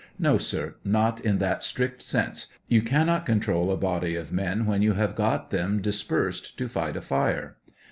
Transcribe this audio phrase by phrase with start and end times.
[0.17, 4.81] No, sir; not in that strict sense; you cannot control a body of men when
[4.81, 7.57] you have got them dis persed to fight a fire.